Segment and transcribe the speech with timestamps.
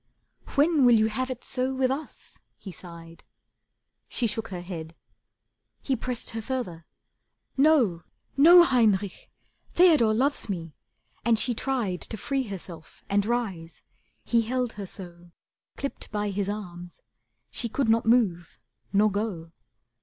[0.55, 3.23] "When will you have it so with us?" He sighed.
[4.07, 4.95] She shook her head.
[5.83, 6.87] He pressed her further.
[7.55, 8.01] "No,
[8.35, 9.29] No, Heinrich,
[9.69, 10.73] Theodore loves me,"
[11.23, 13.83] and she tried To free herself and rise.
[14.23, 15.29] He held her so,
[15.77, 17.03] Clipped by his arms,
[17.51, 18.57] she could not move
[18.91, 19.51] nor go.